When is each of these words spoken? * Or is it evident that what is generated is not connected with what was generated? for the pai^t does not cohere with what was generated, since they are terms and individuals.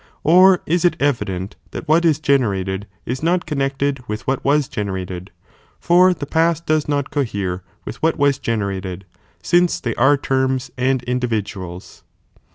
* 0.17 0.23
Or 0.23 0.61
is 0.65 0.83
it 0.83 0.95
evident 0.99 1.57
that 1.69 1.87
what 1.87 2.05
is 2.05 2.19
generated 2.19 2.87
is 3.05 3.21
not 3.21 3.45
connected 3.45 3.99
with 4.07 4.25
what 4.25 4.43
was 4.43 4.67
generated? 4.67 5.29
for 5.79 6.11
the 6.11 6.25
pai^t 6.25 6.65
does 6.65 6.87
not 6.87 7.11
cohere 7.11 7.61
with 7.85 8.01
what 8.01 8.17
was 8.17 8.39
generated, 8.39 9.05
since 9.43 9.79
they 9.79 9.93
are 9.97 10.17
terms 10.17 10.71
and 10.75 11.03
individuals. 11.03 12.01